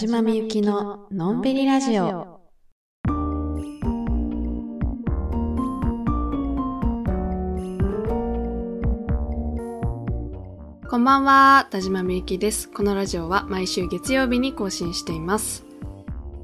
[0.00, 2.40] 島みゆきののんびりラジオ。
[10.88, 12.70] こんばんは、田島みゆきです。
[12.70, 15.66] このラジオは毎週月曜日に更新しています。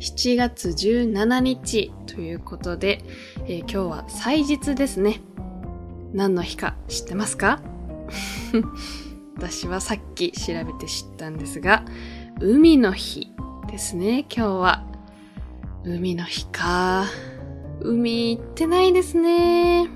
[0.01, 3.03] 7月17日ということで、
[3.47, 5.23] えー今日は祭日ですね。
[6.13, 7.63] 何の日か知ってますか？
[9.35, 11.87] 私はさっき調べて知ったんですが、
[12.39, 13.33] 海の日
[13.67, 14.85] ですね、今日は。
[15.85, 17.07] 海の日か。
[17.81, 19.89] 海行ってないですね。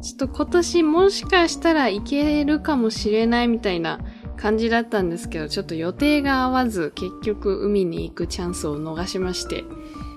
[0.00, 4.00] ちょっと今年もしかしたら行けるかもしれないみたいな
[4.36, 9.64] 感じだったんですけど、ちょっと予定が合わず、結局海に行くチャンスを逃しまして。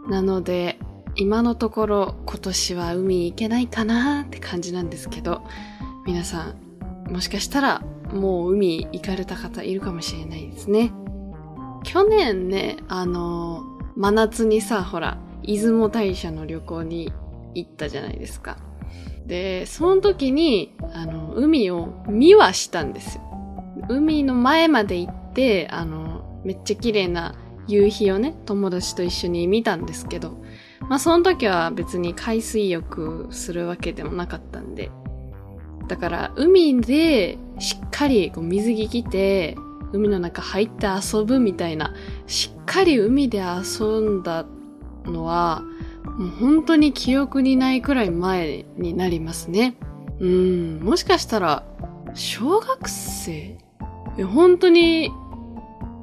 [0.08, 0.80] なので、
[1.16, 5.42] 今のところ今年は海行けないかなって感じなんですけど、
[6.06, 6.54] 皆さ
[7.08, 7.82] ん、もしかしたら
[8.14, 10.94] もう海行かれた方いるかもしれないですね。
[11.84, 13.64] 去年ね、あの、
[13.96, 17.14] 真夏にさ、ほら、出雲大社の旅行に
[17.56, 18.58] 行ったじゃないですか。
[19.26, 23.24] で、その時に、あの、海を見はしたんですよ。
[23.90, 27.36] 海の前まで行って、あの、めっちゃ綺麗な
[27.68, 30.42] 夕日をね、友達と一緒に見たんですけど、
[30.90, 34.92] まあその時は別に海水浴するわけでもなかったんで、
[35.88, 39.56] だから海でしっかりこう水着着て、
[39.94, 41.94] 海の中入って遊ぶみたいな、
[42.28, 44.46] しっかり海で遊んだ
[45.06, 45.64] のは、
[46.18, 49.76] もう本当に記憶にないくらい前になりますね。
[50.20, 51.64] うん、もしかしたら、
[52.14, 53.58] 小学生？
[54.34, 55.12] 本当に、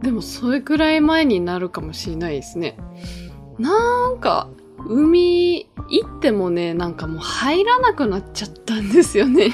[0.03, 2.77] でもそれくらい前になるかもしれないですね。
[3.59, 4.49] なんか、
[4.89, 9.51] 海行ってもね、なんかもう入らなくなっちゃったんですよね。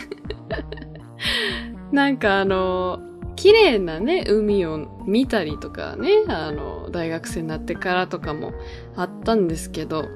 [1.92, 3.00] なんかあの、
[3.36, 8.52] 綺麗なね、海を見たりとかね、あの、大学生になってからとかも
[8.96, 10.08] あったんですけど、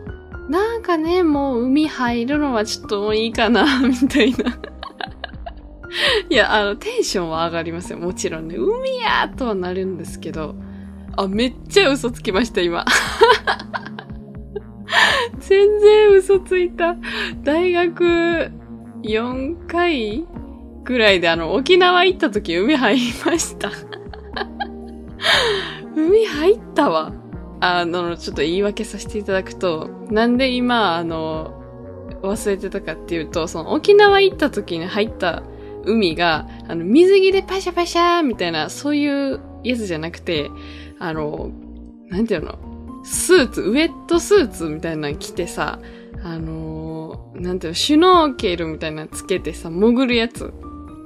[0.49, 4.59] なんかね、もう海入るのはちょっともういいかな、 みたいな。
[6.29, 7.99] いや、あの、テンションは上がりますよ。
[7.99, 10.55] もちろんね、海やーとはなるんですけど、
[11.17, 12.85] あ、めっちゃ嘘つきました、今。
[15.41, 16.97] 全然嘘ついた。
[17.43, 18.51] 大学
[19.03, 20.27] 4回
[20.87, 23.71] ぐらいであの、沖縄行った時海入りました。
[25.95, 27.13] 海入ったわ。
[27.61, 31.63] あの、ちょっと言い訳させていただくと、なんで今、あの、
[32.23, 35.43] 忘れてたかっていうと、その沖縄行った時に入った
[35.85, 40.51] 海が、あの、水着でパシャパシャーみたいな、そういうやつじゃなくて、
[40.99, 41.51] あの、
[42.09, 42.59] なんていうの？
[43.03, 45.79] スーツ、ウェットスーツみたいなの着てさ、
[46.23, 50.53] あのーなんていうの、シュノーケルみたいなのつけてさ、潜るやつ。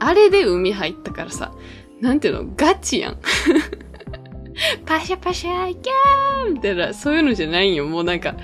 [0.01, 1.53] あれで海入ったからさ、
[2.01, 3.19] なんていうの、ガチやん。
[4.85, 7.87] パシャパシャー、キャーみたいな、そういうのじゃないんよ。
[7.87, 8.35] もうなんか、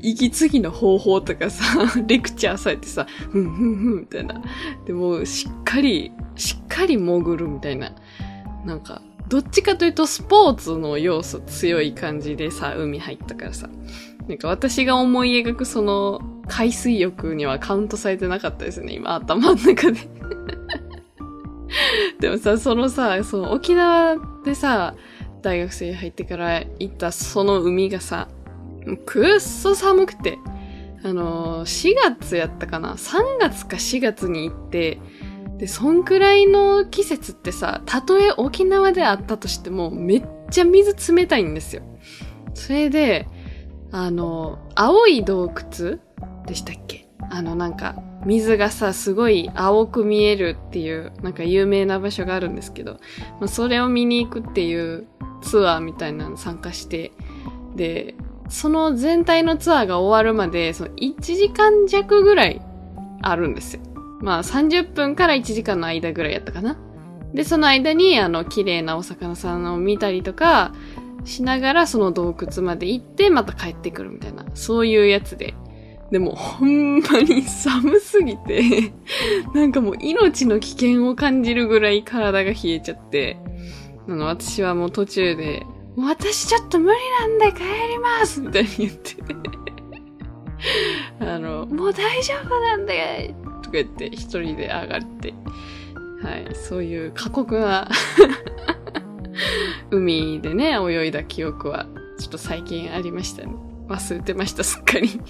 [0.00, 1.64] 息継ぎの方法とかさ、
[2.06, 4.42] レクチャーされてさ、ふんふんふんみたいな。
[4.86, 7.92] でも、しっかり、しっかり潜るみたいな。
[8.64, 13.68] なんか、どっちかというとスポーツの要素強い感じでさ、海入ったからさ。
[14.28, 20.00] なんか私が思い描くその海水浴にはカウントされてなかったですね、今頭の中で。
[22.20, 24.94] でもさ、そのさ、その沖縄でさ、
[25.42, 28.28] 大学生入ってから行ったその海がさ、
[29.06, 30.38] くっそ寒くて、
[31.02, 34.98] あのー、4月やったかな ?3 月か4月に行って、
[35.58, 41.82] で、そんくらいの季節ってさ、たとえ沖縄であったとしても、めっちゃ水冷たいんですよ。
[42.54, 43.26] それで、
[43.92, 45.98] あの、青い洞窟
[46.46, 47.03] でしたっけ？
[47.34, 52.92] あの、なんか、水がさ、すごい青く見えるっていう、なんか有名な場所があるんですけど、
[53.40, 55.08] まあ、それを見に行くっていう
[55.42, 57.10] ツアーみたいなの参加して、
[57.74, 58.14] で、
[58.48, 62.62] その全体のツアーが終わるまで、その1時間弱ぐらい
[63.20, 63.82] あるんですよ。
[64.20, 66.78] まあ30分から1時間の間ぐらいやったかな。
[67.32, 70.72] で、その間に、あの、綺麗なお魚さんを見たりとか
[71.24, 75.54] しながら、その洞窟まで行って、また帰ってくるみたいな、そういうやつで。
[76.14, 78.92] でも、ほんまに寒すぎて、
[79.52, 83.36] なんかもう命の危険を感じるぐらい体が冷えちゃって、
[84.06, 85.66] あの、私はもう途中で、
[85.96, 89.16] 私ちょっと無理なんで帰りますみたいに言って、
[91.18, 93.34] あの、もう大丈夫なんで、
[93.64, 95.34] とか言って一人で上がって、
[96.22, 97.88] はい、そういう過酷な
[99.90, 101.88] 海でね、泳いだ記憶は、
[102.20, 103.52] ちょっと最近ありましたね。
[103.88, 105.20] 忘れてました、すっかり。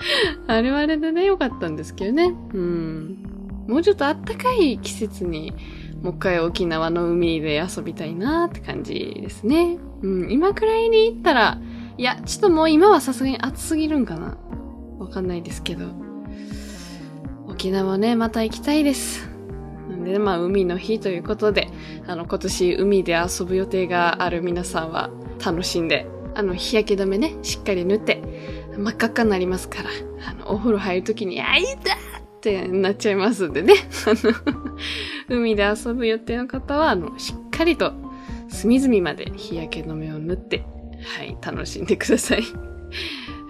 [0.46, 2.34] あれはあれでね、良かったんですけどね。
[2.54, 3.16] うん。
[3.66, 5.52] もうちょっとあったかい季節に、
[6.02, 9.78] もう一回沖縄の海で遊びたいなって感じですね。
[10.02, 11.58] うん、今くらいに行ったら、
[11.96, 14.38] いや、ちょっともう今はさすがに暑すぎるんかな。
[14.98, 15.86] わかんないですけど。
[17.46, 19.28] 沖縄ね、また行きたいです。
[19.90, 21.68] なんで、まあ、海の日ということで、
[22.06, 25.10] あの、今年海で遊ぶ予定がある皆さんは
[25.44, 28.22] 楽しんで、あの、日焼け止めね、しっかり塗って、
[28.78, 29.90] 真っ赤っかになりますから、
[30.28, 31.96] あの、お風呂入るときに、あ、いたっ
[32.40, 33.74] てなっちゃいますんでね。
[34.06, 34.10] あ
[35.28, 37.92] の、海で遊ぶ予定の方は、あの、しっかりと
[38.48, 40.64] 隅々まで日焼け止めを塗って、
[41.16, 42.42] はい、楽しんでください。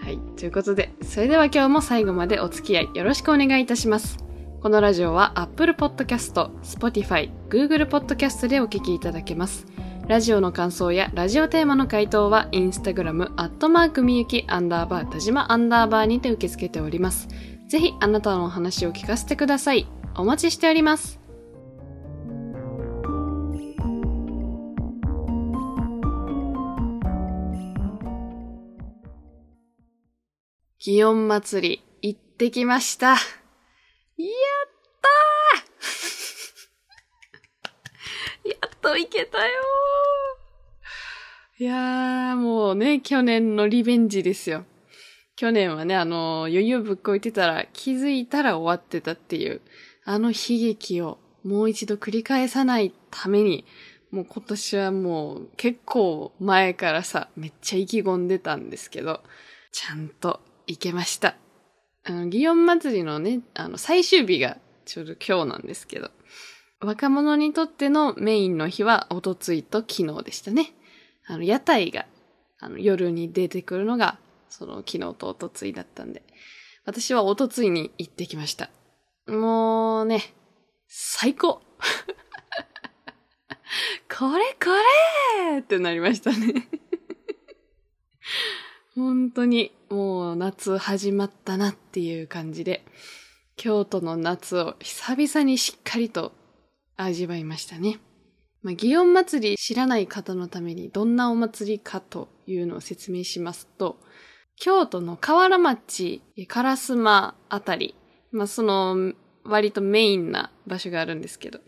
[0.03, 4.19] はい、ということで、それでは今日も最後までお付き合いよろしくお願いいたします。
[4.63, 9.67] このラジオは Apple Podcast、Spotify、Google Podcast でお聞きいただけます。
[10.09, 17.29] ラジオの感想やラジオテーマの回答はインスタグラムアットマークみゆきアンダーバー田島アンダーバーにて受け付けております。
[17.69, 19.87] ぜひあなたのお話を聞かせてください。
[20.17, 21.21] お待ちしております。
[30.81, 33.09] 祇園祭り行ってきました。
[33.09, 33.19] やっ
[35.03, 36.28] たー
[38.49, 39.53] やっと行けたよ
[41.61, 44.65] いやー、もうね、去年のリベンジですよ。
[45.35, 49.61] 去年はね、あの、余裕ぶっこいてたら気づいたら終わってたっていう、
[50.05, 53.65] あの悲劇をもう一度繰り返さないために、
[54.11, 59.23] もう今年はもう結構前からさ、めっちゃ意気込んでたんですけど、
[59.73, 61.37] ちゃんと行けました。
[62.05, 66.11] あの、祇園祭りのね、あの、最終日がちょうど今日なんですけど、
[66.81, 70.73] 若者にとってのメインの日はおとついと昨日でしたね。
[71.27, 72.07] あの、屋台が、
[72.61, 76.23] あの、夜に出てくるのがその昨日とおとついだったんで、
[76.85, 78.71] 私はおとついに行ってきました。
[79.27, 80.23] もうね、
[80.87, 81.61] 最高
[84.09, 84.71] これこ
[85.53, 86.69] れってなりましたね
[88.95, 92.85] 本当にもう夏始まったなっていう感じで、
[93.57, 96.33] 京都の夏を久々にしっかりと
[96.99, 97.99] 味わいましたね。
[98.62, 103.99] まあ、祇園祭り知らない方のためにどんなお祭りかというのを説明しますと、
[104.56, 107.95] 京都の河原町、烏丸あたり、
[108.33, 109.15] まあ、その、
[109.45, 111.61] 割とメインな場所があるんですけど、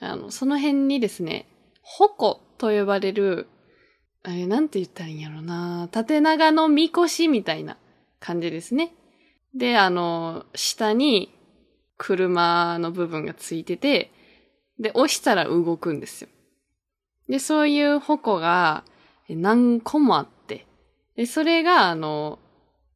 [0.00, 1.46] あの、その辺にですね、
[1.82, 3.48] 矛と呼ばれる、
[4.22, 7.76] あれ、なんて言ったらいいんやろな、縦長のみこしみたいな
[8.18, 8.94] 感じですね。
[9.54, 11.34] で、あの、下に
[11.98, 14.10] 車の部分がついてて、
[14.78, 16.30] で、押したら動くんですよ。
[17.28, 18.84] で、そういう矛が
[19.28, 20.66] 何個もあって。
[21.16, 22.38] で、それが、あの、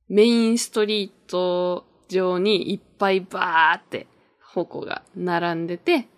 [0.09, 4.07] メインストリート上にいっぱいバーって
[4.41, 6.09] 矛が並んでて、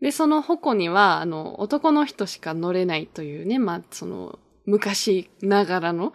[0.00, 6.12] で、その矛には、あの、男の人しか乗れないというね、まあ、その、昔ながらの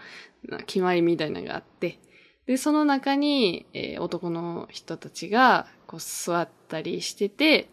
[0.66, 2.00] 決まりみたいなのがあって、
[2.48, 7.70] で、その中に、えー、男の人たちが、こう、座ったりしてて、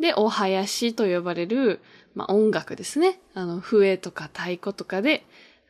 [0.00, 1.80] で、お囃子と呼ばれる、
[2.14, 3.20] まあ、音楽ですね。
[3.34, 5.24] あの、笛とか太鼓とかで、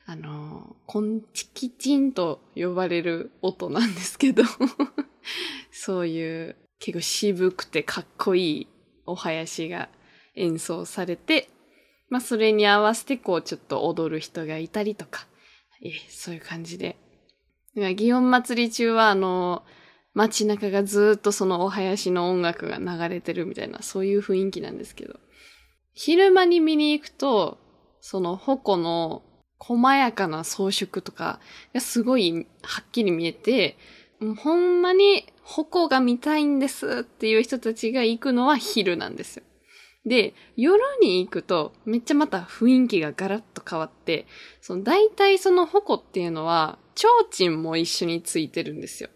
[0.06, 4.42] あの、コンチキチンと呼ばれる音なんですけど
[5.70, 8.66] そういう結構渋くてかっこいい
[9.04, 9.90] お囃子が
[10.35, 11.50] 演奏されて、
[12.08, 15.26] まあそれに合わせてこうちょっと踊る人がいたりとか、
[15.82, 16.97] えそういう感じで。
[17.76, 19.62] 祇園祭り中はあの、
[20.18, 25.14] 街中がずっとそのお囃子の音楽が流れてるみたいな、そういう雰囲気なんですけど。
[25.94, 27.58] 昼間に見に行くと、
[28.00, 29.22] その矛の
[29.58, 31.38] 細やかな装飾とか
[31.72, 33.76] がすごいはっきり見えて、
[34.38, 39.44] ほんまに矛が見たいんですっていう人たちが行くのは昼なんですよ。
[40.04, 44.26] で、夜に行くとめっちゃまた雰囲気がガラッと変わって、
[44.60, 49.10] その大体その矛っていうのは、提灯も一緒についてるんですよ。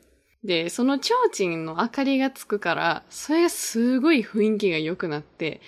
[0.45, 5.61] で、その提灯の明かりがつくから、それがすごい雰囲気が良くなって、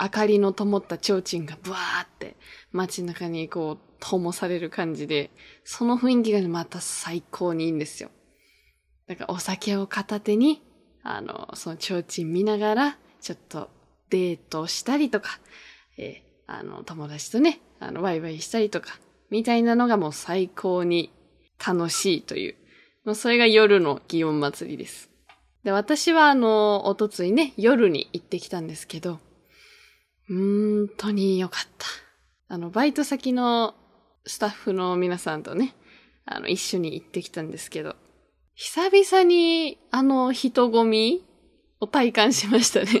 [0.00, 2.36] 明かりの灯った提灯がブワーって
[2.72, 5.30] 街中にこう灯される感じで、
[5.64, 8.10] その雰囲気がまた最高にいいんですよ。
[9.06, 10.62] だからお酒を片手に、
[11.02, 13.68] あの、その提灯見ながら、ちょっと
[14.10, 15.38] デートしたりとか、
[15.98, 18.98] えー、あの、友達とね、あの、ワイワイしたりとか、
[19.30, 21.12] みたいなのがもう最高に
[21.64, 22.56] 楽しいという。
[23.04, 25.10] もうそれが夜の祇園祭りです。
[25.62, 29.18] で、私はあの、おとついね、夜に行ってきたんですけど、
[30.28, 31.86] うーんとに良かった。
[32.48, 33.74] あの、バイト先の
[34.26, 35.74] スタッフの皆さんとね、
[36.24, 37.96] あの、一緒に行ってきたんですけど、
[38.54, 41.24] 久々にあの人混み
[41.80, 43.00] を体感しましたね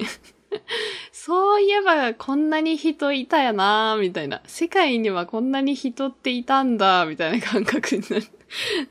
[1.12, 4.42] そういえばこんなに人いたやなみたいな。
[4.46, 8.02] 世界にはこんなに人っていたんだみたいな感覚に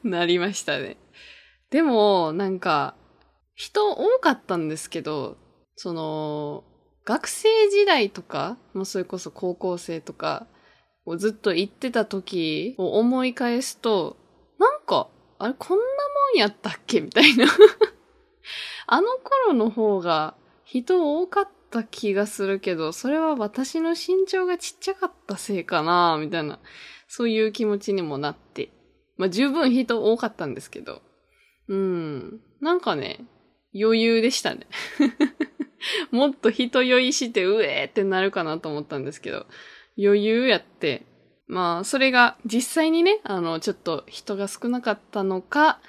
[0.03, 0.97] な りましたね。
[1.73, 2.93] でも、なんか、
[3.55, 5.37] 人多かったんですけど、
[5.75, 6.63] その、
[7.03, 10.45] 学生時代とか、もうそれこそ高校生とか、
[11.17, 14.17] ずっと行ってた時を思い返すと、
[14.59, 15.07] なんか、
[15.39, 15.89] あれこんなも
[16.35, 17.01] んやったっけ？
[17.01, 17.47] みたいな
[18.85, 26.59] あの頃の方が人多かった気がするけど、それは私の身長がちっちゃかったせいかなみたいな、
[27.07, 28.69] そういう気持ちにもなって。
[29.17, 31.01] まあ十分人多かったんですけど。
[31.73, 32.41] うん。
[32.61, 33.25] なんかね、
[33.75, 34.67] 余裕でしたね
[36.11, 39.47] もっと人酔いして、うえーってなるかなと思ったんですけど、
[39.97, 41.03] 余裕やって、
[41.47, 45.79] まあ、それが実際にね、あの、ちょっと人が少なかったのか、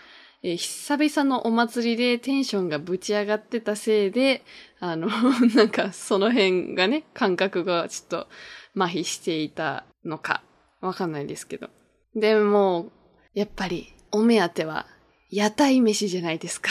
[0.42, 4.42] え、久々のお祭りでテンションがぶち上がってたせいで、
[4.80, 5.08] あの、
[5.54, 8.28] なんかその辺がね、感覚がちょっと
[8.76, 10.42] 麻痺していたのか、
[10.80, 11.70] わかんないですけど。
[12.14, 12.90] でも、
[13.32, 14.86] やっぱりお目当ては
[15.34, 16.70] 屋台飯じゃないですか。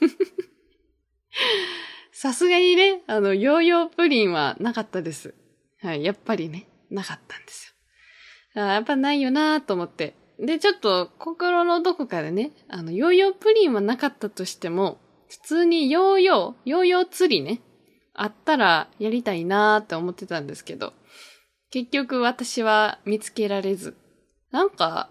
[2.12, 5.34] さすがにね、あの、ヨーヨープリンはなかったです。
[5.80, 7.74] はい、やっぱりね、なかったんです
[8.54, 8.62] よ。
[8.62, 10.14] あやっぱないよなと思って。
[10.38, 17.62] で、ちょっと心のどこかでね、あの、ヨーヨープリンはなかったとしても、普通にヨーヨー、ヨーヨー釣りね、
[18.12, 20.92] あったらやりたいなーって思ってたんですけど、
[21.70, 23.96] 結局私は見つけられず。
[24.50, 25.08] なんか、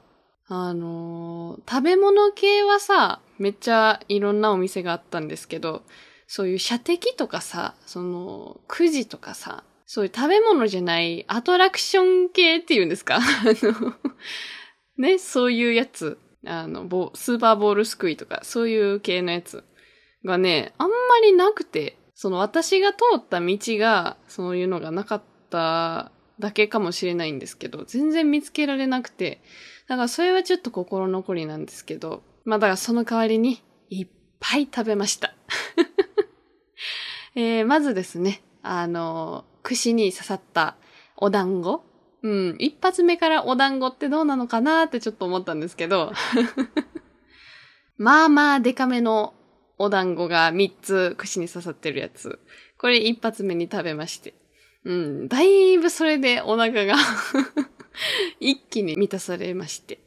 [0.47, 5.83] あのー、食べ物系はさ、めっちゃいろんなお店があったんですけど、
[6.27, 13.17] そういう射的とかさ、その、くじとかさ、そういう食べ物じゃないアトラクション系っていうんですか？
[13.21, 13.21] あ
[13.61, 13.93] の、
[14.97, 16.17] ね、そういうやつ。
[16.47, 19.63] あの、スーパーボールすくいとか、そういう系のやつ
[20.23, 29.41] がね、あんまりなくて、その私が通った道が、そういうのがなかっただけかもしれないんですけど、全然見つけられなくて、
[29.87, 34.07] だからそれはちょっと心残りなんですけど、まあだからその代わりに、いっ
[34.39, 35.33] ぱい食べました。
[37.35, 40.75] えー、まずですね、あの、串に刺さった
[41.17, 41.83] お団子
[42.23, 46.11] うん、一発目からお団子ってどうなのかなってちょっと思ったんですけど、
[47.97, 49.35] まあまあデカめの
[49.77, 52.39] お団子が3つ串に刺さってるやつ。
[52.79, 54.33] これ一発目に食べまして。
[54.85, 56.95] うん、だいぶそれでお腹が
[58.39, 59.99] 一気に満たされまして。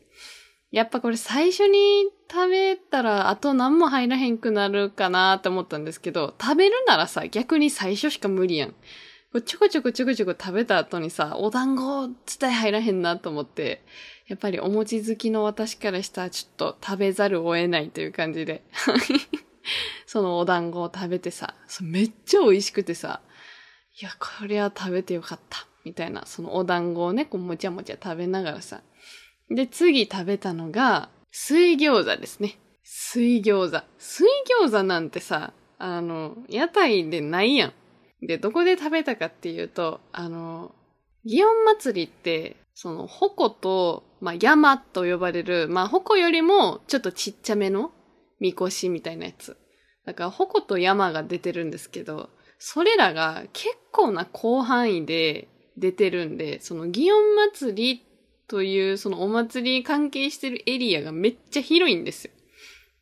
[0.71, 8.75] やっぱこれ最初に食べたらあと何も入らへんくなるかなって思ったんですけど、食べるならさ、逆に最初しか無理やん。
[9.45, 12.09] ちょこちょこちょこちょこ食べた後にさ、お団子
[12.39, 13.83] 伝え入らへんなと思って、
[14.27, 18.63] やっぱりお餅好きの私からしたらちょっと食べざるを得ないという感じで。
[20.07, 23.21] そのお団子を食べてさ、めっちゃ美味しくてさ、
[24.01, 25.67] いや、これは食べてよかった。
[25.85, 28.83] みたいな、そのお団子をね、こうもちゃもちゃ食べながらさ。
[29.51, 32.59] で、次食べたのが、水餃子ですね。
[32.85, 33.85] 水餃子。
[33.99, 34.27] 水
[34.65, 37.73] 餃子なんてさ、あの、屋台でないやん。
[38.27, 40.75] で、どこで食べたかっていうと、あの、
[41.27, 47.91] 祇園祭って、その、矛と、まあ、山と呼ばれる、まあ、矛よりもちょっとちっちゃめの
[48.39, 49.57] みこしみたいなやつ。
[50.07, 58.07] だから、矛と山が出てるんですけど、それらが結構な広範囲で出てるんで、その祇園祭り
[58.49, 62.33] というそのお祭りに関係してるエリアがめっちゃ広いんですよ。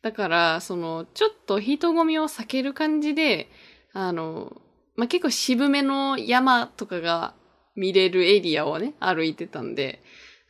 [0.01, 3.49] だから、その、ちょっと人混みを避ける感じで、
[3.93, 4.61] あの、
[4.95, 7.33] まあ、結構渋めの山とかが
[7.75, 10.01] 見れるエリアをね、歩いてたんで、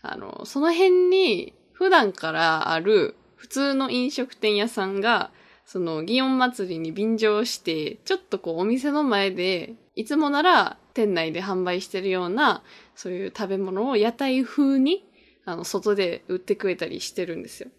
[0.01, 5.31] あの、その辺に普段からある普通の飲食店屋さんが、
[5.67, 12.63] その、祇園祭りに便乗して、ちょっとこうお店の前で、いつもなら店内で販売してるような、
[12.95, 15.03] そういう食べ物を屋台風に、
[15.43, 17.69] あの、外で売ってくれたりしてるんですよ。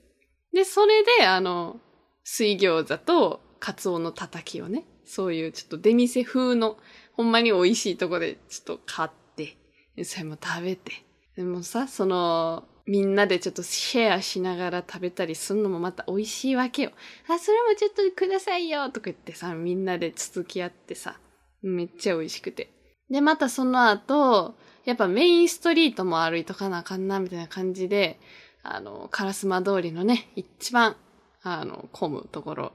[0.52, 1.80] で、それで、あの、
[2.24, 6.76] 水餃子とカツオのたたきをね、そういうちょっと出店風の、
[7.14, 9.56] ほんまに美味しいとこでちょっと買って、
[10.04, 10.92] それも食べて。
[11.36, 16.92] でもさ、その、みんなでちょっとシェアしながら食べたりすんのもまた美味しいわけよ。
[17.28, 21.20] あ、それもちょっとくださいよとか言ってさ、みんなで続き合ってさ、
[21.62, 22.70] めっちゃ美味しくて。
[23.10, 24.54] で、またその後、
[24.86, 28.18] やっぱメインストリートも歩いとかなあかんな、みたいな感じで、
[28.62, 30.96] あの、烏丸通りのね、一番、
[31.42, 32.72] あの、混むところ、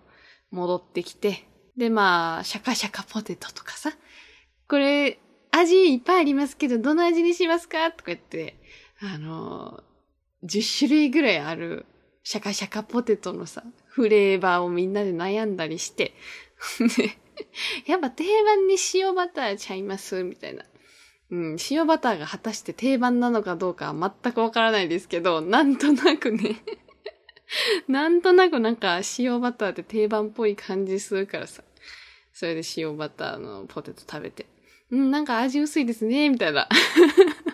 [0.52, 3.92] 戻ってきて、で、まあ、シャカシャカポテトとかさ、
[4.68, 5.18] これ、
[5.50, 7.92] 味いっぱいありますけど、どの味にしますか？
[7.92, 8.60] とか言って、
[9.02, 9.84] あの、
[10.44, 11.86] 10種類ぐらいある
[12.24, 16.14] シャカシャカポテトのさ、フレーバーをみんなで悩んだりして、
[16.98, 17.18] で、
[17.86, 20.64] やっぱ定番に塩バターちゃいますみたいな。
[21.32, 26.58] うん、塩バターが果たして定番なのかどうかは全くわからないですけど、なんとなくね
[27.88, 31.64] なんとなくなんか塩バターって定番っぽい感じするからさ。
[32.34, 34.48] それで塩バターのポテト食べて。
[34.92, 36.68] うん、なんか味薄いですね、みたいな。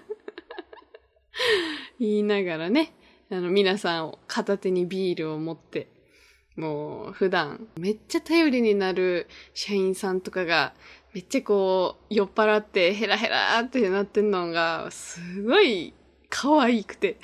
[1.99, 2.93] 言いながらね、
[3.31, 5.87] あの、皆さんを片手にビールを持って、
[6.55, 10.73] もう普段めっちゃ頼りになる社員さんとかが
[11.13, 15.93] めっちゃこう酔っ払ってヘラヘラってなってんのがすごい
[16.29, 17.17] 可愛くて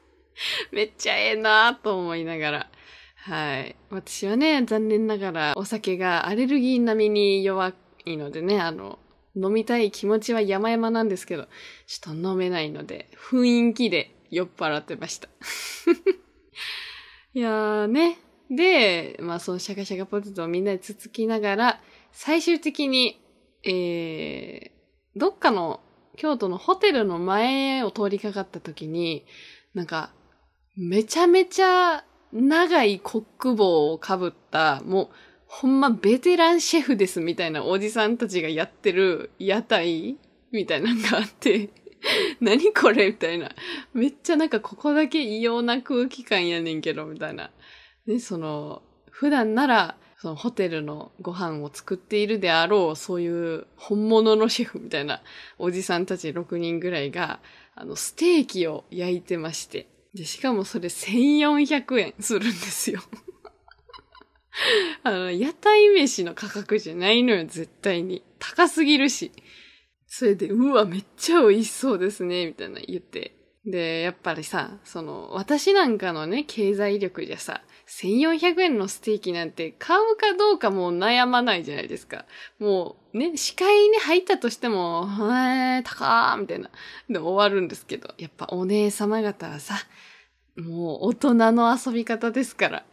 [0.72, 2.70] めっちゃええなと思いながら。
[3.16, 3.76] はい。
[3.90, 7.72] 私はね、残念ながらお酒がアレルギー並みに弱
[8.04, 8.98] いのでね、あの、
[9.34, 11.48] 飲みたい気持ちは山々なんですけど、
[11.86, 15.28] ちょっと飲めないので、雰囲気で酔っ払ってました。
[17.34, 18.18] いやーね。
[18.50, 21.80] で、まあそのシャカシャカポテトをみんなでつつきながら、
[22.12, 23.20] 最終的に、
[23.64, 25.80] えー、どっかの
[26.16, 29.24] 京都のホテルの前を通りかかった時に、
[29.74, 30.12] なんか、
[30.76, 35.08] めちゃめちゃ長いコック帽をかぶった、もう、
[35.54, 40.16] ほんまベテランシェフですみたいなおじさんたちがやってる屋台？
[40.50, 41.68] みたいなのがあって、
[42.40, 43.50] 何これみたいな。
[43.92, 47.50] めっちゃなんかここだけ異様な空気感やねんけど、みたいな。
[48.06, 55.22] で、その、普段なら、そのホテルのご飯を作っているであろう、そういう本物のシェフみたいな
[55.58, 57.40] おじさんたち6人ぐらいが、
[57.74, 59.86] あの、ステーキを焼いてまして。
[60.14, 63.02] で、しかもそれ1400円するんですよ。
[65.02, 68.22] あの、屋台飯の価格じゃないのよ、絶対に。
[68.38, 69.32] 高すぎるし。
[70.06, 73.34] それで、うわ、めっちゃ美味しそうですね、みたいな言って。
[73.64, 82.24] で、やっぱりさ、その、私なんかのね、経済力じゃさ、1400円のステーキなんて買うかどうかもう悩まないじゃないですか。
[82.58, 86.70] もうね、視界に入ったとしても、へー、高ーみたいな。
[87.08, 89.76] で終わるんですけど、やっぱお姉様方はさ、
[90.56, 92.84] もう大人の遊び方ですから。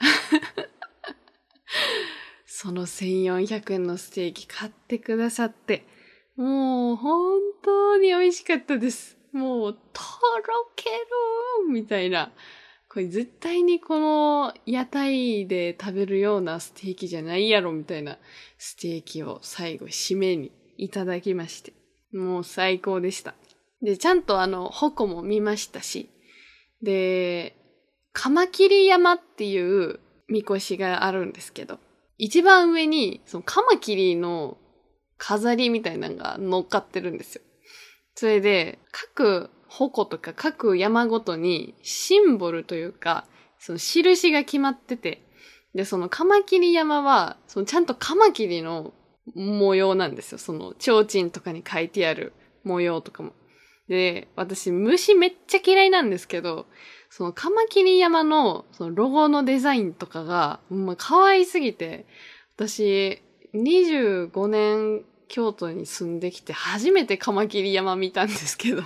[2.46, 5.86] その1400円のステーキ買ってくださって、
[6.36, 9.18] もう本当に美味しかったです。
[9.32, 10.02] もう、と
[10.48, 12.32] ろけるみたいな。
[12.90, 18.18] これ絶対にこの屋台で食べるようなステーキじゃないやろみたいな
[18.58, 21.74] ステーキを最後締めにいただきまして。
[22.12, 23.36] もう最高でした。
[23.84, 26.10] で、ちゃんとあの、矛も見ましたし。
[26.82, 27.56] で、
[28.12, 31.80] カマキリ山っていうみこしがあるんですけど、
[32.18, 34.58] 一番上に、そのカマキリの
[35.18, 37.42] 飾りみたいなのが乗っかってるんですよ。
[38.16, 43.26] それで、各矛とか各山ごとにシンボルというか、
[43.60, 45.22] その印が決まってて、
[45.74, 48.94] で、そのカマキリ山は、そのちゃんとカマキリの
[49.36, 50.38] 模様なんですよ。
[50.38, 53.34] その提灯とかに書いてある模様とかも。
[53.88, 56.66] で、私虫めっちゃ嫌いなんですけど、
[57.10, 62.06] そのカマキリ山のそのロゴのデザインとかが、ま、可愛すぎて、
[62.56, 63.22] 私、
[63.54, 68.84] 25年京都に住んできて初めてカマキリ山見たんですけど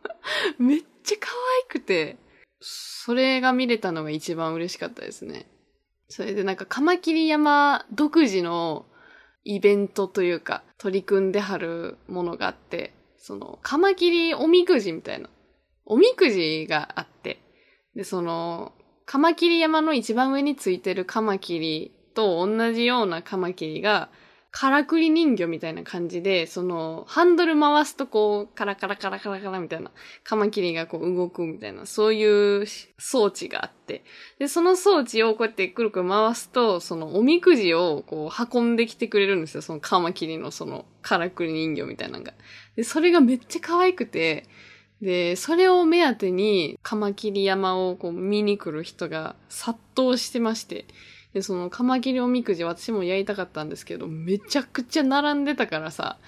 [0.58, 1.28] めっちゃ可
[1.62, 2.16] 愛くて、
[2.60, 5.46] それが見れたのが一番嬉しかったですね。
[6.08, 8.86] それでなんかカマキリ山独自の
[9.44, 15.28] イベントというか取り組んではるものがあって、そのカマキリおみくじみたいな、
[15.84, 17.40] おみくじがあって、
[17.98, 18.74] で、その、
[19.06, 24.08] カマキリ山の一番上についてるカマキリと同じようなカマキリが
[24.52, 29.90] からくり人形みたいな感じで、その、ハンドル回すとこう、カラカラカラカラカラみたいな、
[30.22, 32.66] カマキリがこう動くみたいな、そういう
[32.98, 34.04] 装置があって、
[34.38, 39.62] で、その装置をこうやってくるくる回すと、そのおみくじをこう運んできてくれるんですよ。
[39.62, 42.32] そのカマキリのその、からくり人形みたいなのが。
[42.76, 44.46] で、それがめっちゃ可愛くて、
[45.00, 50.86] で、それを目当てに、カマキリ山をこう見に来る人が殺到してまして、
[51.32, 56.18] で、そのカマキリおみくじ私もやりたかったんですけど、めちゃくちゃ並んでたからさ、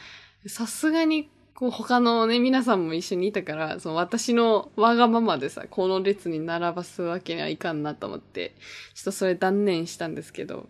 [0.46, 1.28] さすがに
[1.60, 8.54] こう他のね、皆さんも一緒にいたから、その私のわがままでさ、この列に並ばすわけにはいかんなと思って、
[8.94, 10.68] ちょっとそれ断念したんですけど、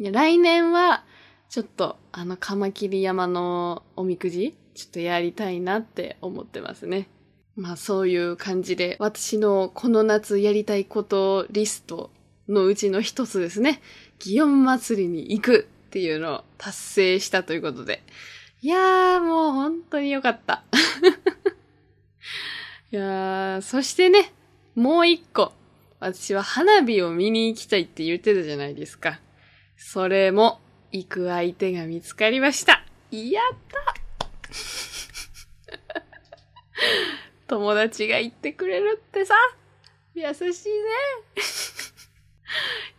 [0.00, 1.04] いや、来年は、
[1.48, 7.06] ちょっと、あの、カマキリ山のおみくじ、ちょっとやりたいなって思ってますね。
[7.56, 12.10] まあそういう感じで、私のこの夏やりたいことリスト
[12.48, 13.80] のうちの一つですね。
[14.18, 18.02] 祇園祭りに行くっていうのを達成したということで。
[18.60, 20.64] いやー、もう本当によかった。
[22.90, 24.32] いやー、そしてね、
[24.74, 25.52] もう一個。
[26.00, 29.20] 私は花火を見に行きたいって言ってたじゃないですか。
[29.76, 32.84] それも行く相手が見つかりました。
[33.10, 33.94] やった
[37.46, 39.34] 友達が言ってくれるってさ、
[40.14, 40.84] 優しいね。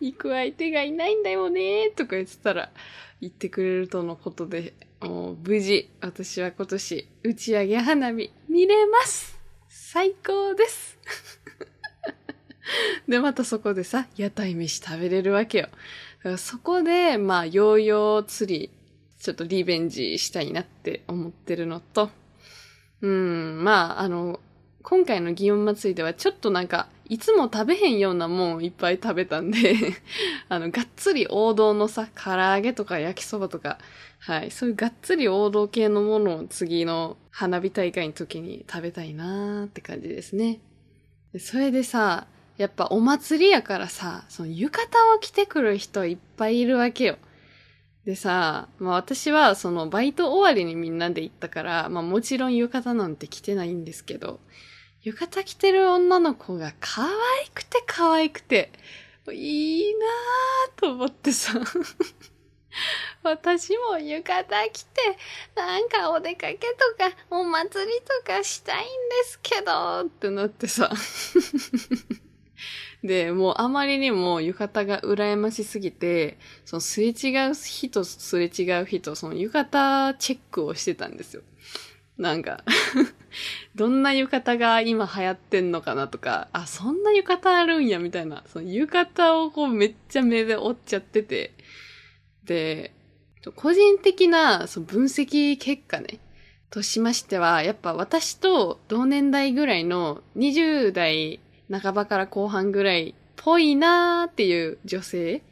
[0.00, 2.70] 行く相手がいないんだよね、とか言ってたら、
[3.20, 9.38] 言ってくれるとのことで、もう無事、私は今年、打ち上げ花火見れます。
[9.68, 10.98] 最高です。
[13.08, 15.68] で、またそこでさ、屋台飯食べれるわけよ。
[16.38, 18.70] そこで、まあ、ヨーヨー釣り、
[19.18, 22.10] ちょっとリベンジしたいなって思ってるのと、
[23.06, 24.40] うん、まあ、あの、
[24.82, 29.76] 今回の祇園祭ではちょっとなんか、いつも食べへんようなもんいっぱい食べたんで
[30.48, 33.78] あの、がっつり王道のさ、唐揚げとか焼きそばとか、
[34.18, 40.58] はい、そういうがっつり王道系のものを次の花火大会の時に食べたいなーって感じですね。
[41.38, 42.26] それでさ、
[42.58, 47.18] やっぱお祭りやからさ、その浴衣を着てくる人いっぱいいるわけよ。
[48.06, 54.38] でさ、まあ私はそのバイト終わりにみんなで行ったから、まあもちろん浴衣なんて着てないんですけど、
[55.02, 57.10] 浴衣着てる女の子が可愛
[57.52, 58.70] くて可愛くて、
[59.32, 61.60] いいなぁと思ってさ。
[63.24, 65.18] 私も浴衣着て、
[65.56, 66.66] なんかお出かけと
[66.96, 68.88] か、お祭りとかしたいんで
[69.24, 70.92] すけど、ってなってさ。
[73.06, 81.42] で、もうあまりにも浴衣が羨ましすぎて、そのすれ違う人、すれ違う人、その浴衣チェックをしてたんですよ。
[82.18, 82.64] なんか
[83.74, 88.42] どんな浴衣が今流行ってんのかなとか、あ、そんな浴衣あるんや、みたいな。
[88.46, 91.52] その浴衣をこうめっちゃ目で追っちゃってて。
[92.44, 92.92] で、
[93.54, 96.18] 個人的なその分析結果ね、
[96.70, 105.42] としましては、やっぱ私と同年代ぐらいの20代半ばから後半ぐらいっぽいなーっていう女性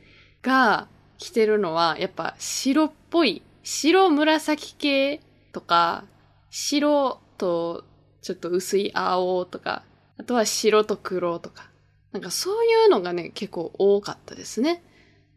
[0.43, 5.21] が着てるのは、やっぱ白っぽい、白紫系
[5.53, 6.05] とか、
[6.51, 7.85] 白と
[8.23, 9.83] ちょっと薄い青とか、
[10.19, 11.71] あとは白と黒とか。
[12.13, 14.83] なんかそういうのがね、結構多かったですね。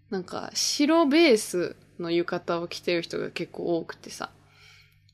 [0.10, 4.30] なんか白ベースの浴衣を着てる人が結構多くてさ。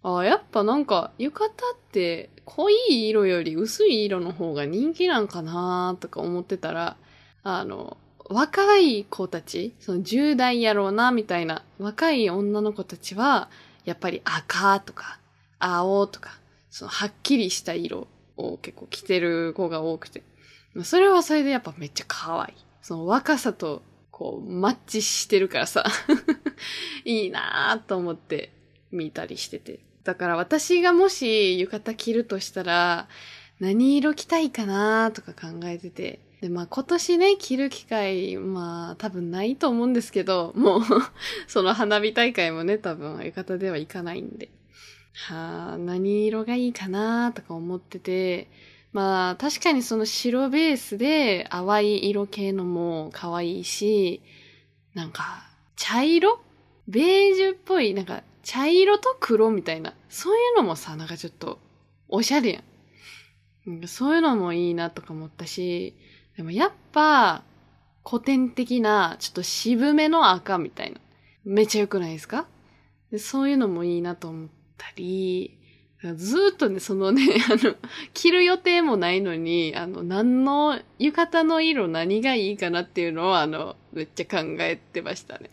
[0.03, 6.97] ああ、やっぱなんか浴衣って濃い色より薄い色の方が人気なんかなとか思ってたら、
[7.41, 7.97] あの、
[8.29, 13.49] 若い子たち、その10代やろうなみたいな若い女の子たちは、
[13.85, 15.19] やっぱり赤とか
[15.59, 16.31] 青とか、
[16.69, 20.23] そのはっきりした色を結構着てる子が多くて。
[20.83, 22.55] それはそれでやっぱめっちゃ可愛い。
[22.81, 25.85] その若さとこうマッチしてるからさ
[27.05, 28.51] いいなぁと思って
[28.91, 29.79] 見たりしてて。
[30.03, 33.07] だから私がもし浴衣着るとしたら
[33.59, 36.19] 何色着たいかなとか考えてて。
[36.41, 40.81] で、まあ今年ね、着る機会、まあ多分ないと思うんですけど、もう
[41.47, 44.49] その花火大会もね、多分浴衣では行かないんで。
[45.13, 48.49] はあ、何色がいいかなとか思ってて、
[48.91, 54.21] まあ確かにその白ベースで淡い色系のも可愛いし、
[54.93, 56.39] なんか茶色？
[56.89, 61.59] ベージュっぽい、なんか茶色と黒みたいな、そういうのもさ、なんかちょっと
[62.09, 62.63] おしゃれやん。
[63.69, 65.95] なんかそういうのもいいなとか思ったし、
[66.37, 67.43] でもやっぱ
[68.05, 70.99] 古典的なちょっと渋めの赤みたいな。
[71.45, 72.47] めっちゃ良くないですか？
[73.11, 75.57] でそういうのもいいなと思ったり、
[76.15, 77.75] ずっとね、そのね、 あの、
[78.13, 85.49] 着る予定もないのに、あの、何の、浴衣の色何がいいかなっていうのを、あの、めっちゃ考えてましたね。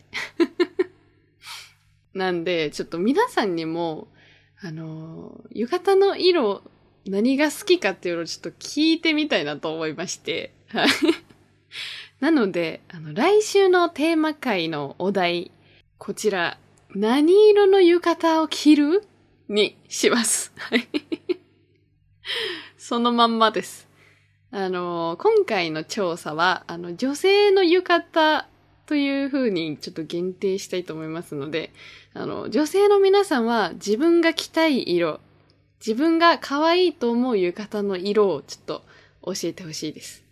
[2.13, 4.07] なんで、ちょっと皆さんにも、
[4.61, 6.61] あの、浴衣の色
[7.05, 10.53] 何が好きかっていうのをちょっと聞いてみたいなと思いまして。
[10.67, 10.87] はい。
[12.19, 15.51] なので、あの、来週のテーマ会のお題、
[15.97, 16.59] こちら、
[16.93, 19.03] 何色の浴衣を着る？
[19.47, 20.53] にします。
[20.57, 20.87] はい。
[22.77, 23.89] そのまんまです。
[24.51, 28.43] あの、今回の調査は、あの、女性の浴衣
[28.91, 31.71] という風にちょっと限定したいと思いますので、
[32.13, 35.21] あの、女性の皆さんは自分が着たい色、
[35.79, 38.83] 自分が可愛いと思う浴衣の色をちょっと
[39.23, 40.25] 教えてほしいです。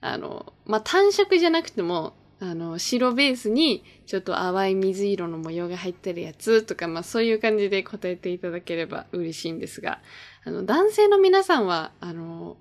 [0.00, 10.00] あの、まあ、単色じゃなくても、あの、白ベースにちょっと淡い水色の模様が入ってるやつとか、まあそういう感じで答えていただければ嬉しいんですが、
[10.46, 12.56] あの、男性の皆さんは、あの、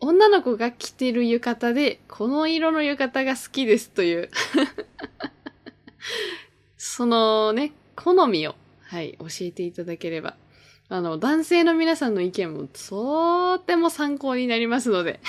[0.00, 4.30] 女の子が着てる浴衣で、この色の浴衣が好きですという
[6.78, 10.36] そのね、好みを、はい、教えていただければ。
[10.92, 15.20] あの、男性の皆さんの意見もとっても参考になりますので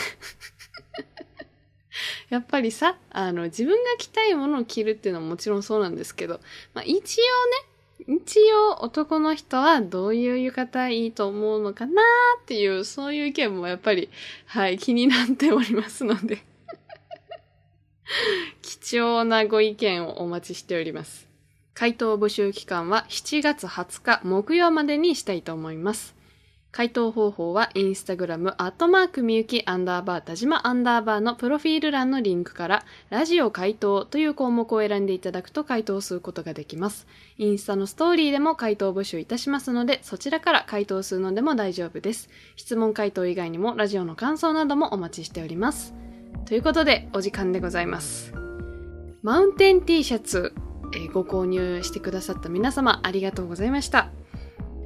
[2.29, 6.39] やっぱりさ、あの、自分が着たいものを着るっていうのはもちろんそうなんですけど、
[6.73, 7.23] まあ一応
[7.65, 7.70] ね、
[8.07, 12.01] 一応男の人はどういう浴衣いいと思うのかな
[12.41, 14.09] っていう、そういう意見もやっぱり、
[14.45, 16.39] はい、気になっておりますので
[18.61, 21.27] 貴重なご意見をお待ちしております。
[21.73, 26.20] 回答募集期間は7月20日木曜までにしたいと思います。
[26.71, 37.07] 回答方法はインスタグラムアットマークみゆきアンダーバー田島アンダーバーのプロフィール欄のリンクからラジオ回答という項目を選んでいただくと回答することができます。
[37.37, 42.29] インスタのストーリーでも回答募集いたしますのでそちらから回答するのでも大丈夫です。
[42.55, 45.93] 質問回答以外にもラジオの感想などもお待ちしております。
[46.45, 48.33] ということでお時間でございます。
[49.23, 50.53] マウンテン T シャツ、
[50.95, 54.09] えー、ご購入してくださった皆様ありがとうございました。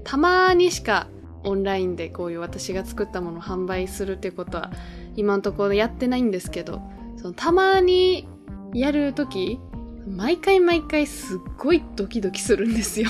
[0.04, 1.08] たまにしか
[1.46, 4.72] オンラインでこういう私が作ったものを販売するってことは
[5.16, 6.82] 今のところやってないんですけど、
[7.18, 8.28] そのたまに
[8.74, 9.60] やるとき、
[10.08, 13.10] 毎回毎回すっごいドキドキするんですよ。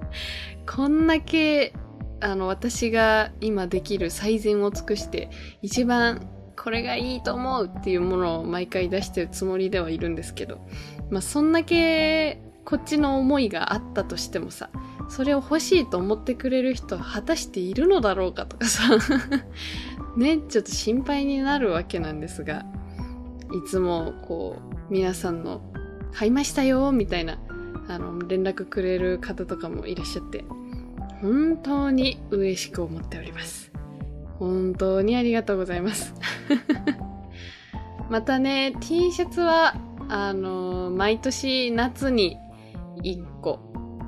[0.70, 1.74] こんだけ、
[2.20, 5.30] あの、私が今できる最善を尽くして、
[5.60, 10.60] 一番これがいいと思うっていうものを毎回出してるつもりではいるんですけど、
[11.10, 14.70] まあ、そんだけこっちの思いがあったとしてもさ、
[15.08, 18.98] それを欲しいと思ってくれる人は果たしているのだろうかとかさ
[20.16, 22.66] ね、ちょっと心配になるわけなんですが、
[23.52, 24.58] いつもこ
[24.90, 25.62] う、皆さんの、
[26.12, 27.38] 買いましたよ、みたいな、
[27.88, 30.44] あの、連絡くれる方とかもいらっしゃって、
[31.22, 33.72] 本当に嬉しく思っております。
[34.38, 36.14] 本当にありがとうございます。
[38.10, 39.76] またね、T シャツは、
[40.08, 42.36] あの、毎年夏に
[43.02, 43.31] 1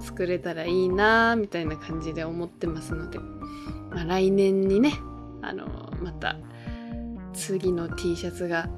[0.04, 4.92] 作れたらいいなみたいな感じで思ってますので、まあ、来年にね、
[5.42, 5.66] あの、
[6.02, 6.36] また
[7.32, 8.68] 次の T シャツが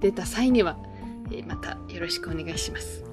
[0.00, 0.78] 出た際には、
[1.30, 3.04] えー、またよろしくお願いします。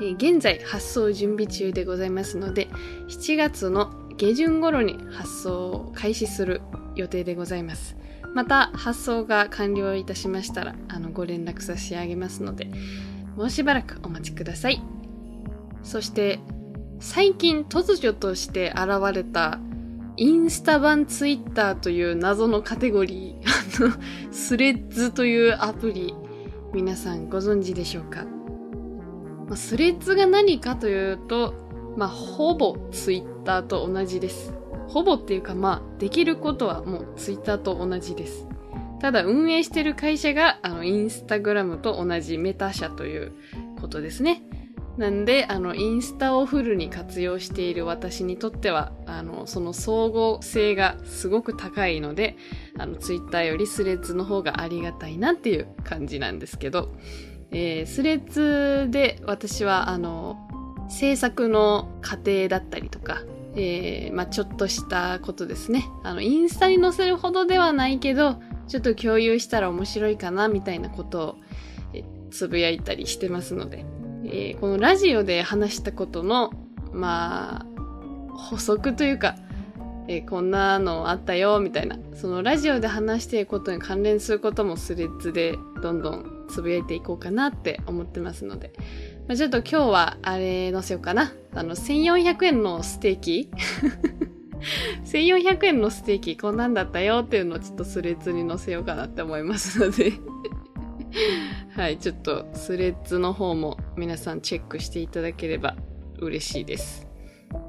[0.00, 2.68] えー、現在発送準備中でございますので、
[3.08, 6.62] 7月の下旬頃に発送を開始する
[6.94, 7.96] 予定でございます。
[8.34, 12.70] また発送が完了いたしましたら、あの、ご連絡差し上げますので、
[13.36, 14.82] もうしばらくお待ちください。
[15.82, 16.40] そして、
[16.98, 19.60] 最近突如として現れた
[20.16, 23.94] インスタ版ツイッターという謎のカテゴリー、あの、
[24.32, 26.14] スレッズというアプリ、
[26.72, 28.24] 皆さんご存知でしょうか、
[29.46, 31.54] まあ、スレッズが何かというと、
[31.96, 34.54] まあ、ほぼツイッターと同じです。
[34.88, 38.46] ほぼっていうかまあ、できることはもうツイッターと同じです。
[39.00, 43.32] ただ運営してる会社があのインスタグラムと同じメタ社という
[43.80, 44.42] ことですね。
[44.96, 52.36] なんで、あの、インスタをフルに活用している私にとっては、あの、その総合性がすごく高いので、
[52.78, 56.94] あの、ツイッターよりスレッズの方がありがたいなっていう感じなんですけど、
[57.50, 60.38] えー、スレッズで私は、あの、
[60.88, 63.22] 制作の過程だったりとか、
[63.54, 65.84] えー、まあ、ちょっとしたことですね。
[66.04, 71.36] あの、インスタに載せるほどではないけど、ちょっと共有したら面白いかな、みたいなことを、
[72.30, 73.84] つぶやいたりしてますので、
[74.26, 76.52] えー、このラジオで話したことの、
[76.92, 79.36] まあ、補足というか、
[80.08, 81.98] えー、こんなのあったよ、みたいな。
[82.14, 88.72] そのラジオで話していることに関連することもスレッズでどんどんつぶやいていこうかなって思ってますので。
[89.28, 91.32] まあ、ちょっと今日はあれ載せようかな。
[91.54, 93.50] あの、1400円のステーキ？
[95.04, 100.12] 1400円のステーキこんなんだったよっていうのをちょっとスレッズに載せようかなって思いますので
[101.74, 105.76] はい、ちょっとスレッズの方も皆さんチェックしていただければ
[106.18, 107.06] 嬉しいです。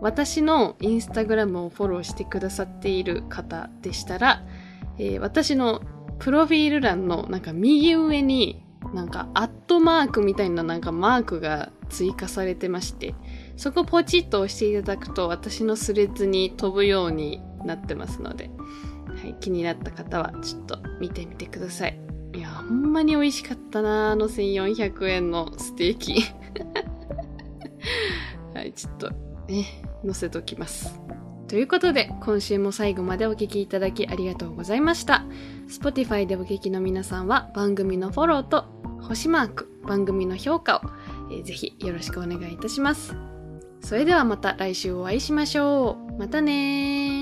[0.02, 4.44] 私のインスタグラムをフォローしてくださっている方でしたら、
[4.98, 5.82] えー、私の
[6.20, 13.16] プロフィール欄のなんか右上になんかアットマークみたいななんかマークが追加されてまして、
[13.56, 18.50] そこポチッと押していただくと私のスレッズに飛ぶようになってますので、
[19.22, 22.07] はい、気になった方はちょっと見てみてください。
[22.38, 26.13] いや、ほんまに美味しかったなあの1400円のステーキ。
[28.54, 29.10] はい、ちょっと
[29.47, 29.65] ね、
[30.06, 31.02] 載せときます。
[31.47, 35.26] ということで、今週も最後までお聴きいただきありがとうございました。
[35.67, 38.65] Spotify でお聴きの皆さんは番組のフォローと
[39.02, 40.82] 星マーク、番組の評価を、
[41.32, 43.15] えー、ぜひよろしくお願いいたします。
[43.82, 46.19] それではまた来週お会いしましょう。
[46.19, 47.17] またね。